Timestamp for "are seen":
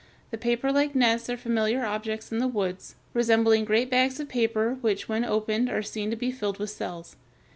5.69-6.09